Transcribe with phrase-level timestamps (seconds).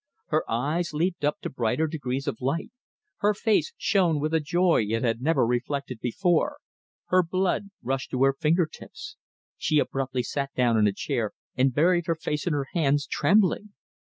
[0.29, 2.71] Her eyes leaped up to brighter degrees of light,
[3.17, 6.57] her face shone with a joy it had never reflected before,
[7.09, 9.15] her blood rushed to her finger tips.
[9.59, 13.75] She abruptly sat down in a chair and buried her face in her hands, trembling.